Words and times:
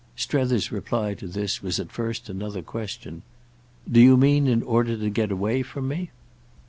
Strether's 0.15 0.71
reply 0.71 1.13
to 1.13 1.27
this 1.27 1.61
was 1.61 1.79
at 1.79 1.91
first 1.91 2.27
another 2.27 2.63
question. 2.63 3.21
"Do 3.91 4.01
you 4.01 4.17
mean 4.17 4.47
in 4.47 4.63
order 4.63 4.97
to 4.97 5.09
get 5.11 5.29
away 5.31 5.61
from 5.61 5.87
me?" 5.87 6.09